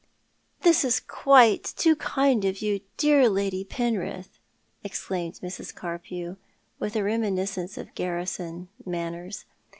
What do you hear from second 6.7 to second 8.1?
with a reminiscence of